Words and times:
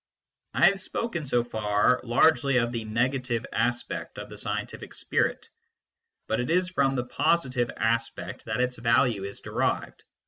I 0.55 0.65
have 0.65 0.79
spoken 0.79 1.27
so 1.27 1.43
far 1.43 2.01
largely 2.03 2.57
of 2.57 2.71
the 2.71 2.85
negative 2.85 3.45
aspect 3.53 4.17
of 4.17 4.29
the 4.31 4.37
scientific 4.39 4.95
spirit, 4.95 5.47
but 6.27 6.39
it 6.39 6.49
is 6.49 6.69
from 6.69 6.95
the 6.95 7.05
positive 7.05 7.69
aspect 7.77 8.45
that 8.45 8.61
its 8.61 8.77
value 8.77 9.23
is 9.25 9.41
derived. 9.41 10.03